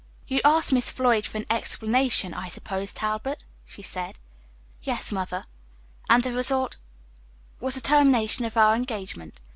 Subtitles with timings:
[0.25, 4.17] "You asked Miss Floyd for an explanation, I suppose, Talbot?" she said.
[4.81, 5.43] "Yes, mother."
[6.09, 6.77] "And the result"
[7.59, 9.39] "Was the termination of our engagement.